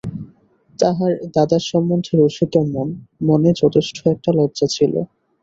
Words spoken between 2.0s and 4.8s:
রসিকের মনে যথেষ্ট একটা লজ্জা